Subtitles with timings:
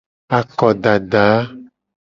[0.37, 1.25] Akodadaka.